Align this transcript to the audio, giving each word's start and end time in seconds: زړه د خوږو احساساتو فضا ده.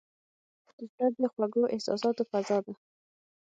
زړه 0.93 1.07
د 1.21 1.23
خوږو 1.33 1.63
احساساتو 1.75 2.23
فضا 2.31 2.57
ده. 2.65 2.73